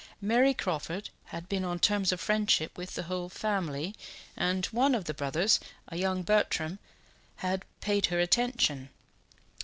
Mary 0.19 0.51
Crawford 0.55 1.11
had 1.25 1.47
been 1.47 1.63
on 1.63 1.77
terms 1.77 2.11
of 2.11 2.19
friendship 2.19 2.75
with 2.75 2.95
the 2.95 3.03
whole 3.03 3.29
family, 3.29 3.93
and 4.35 4.65
one 4.71 4.95
of 4.95 5.05
the 5.05 5.13
brothers, 5.13 5.59
a 5.89 5.95
young 5.95 6.23
Bertram, 6.23 6.79
had 7.35 7.65
paid 7.81 8.07
her 8.07 8.19
attention. 8.19 8.89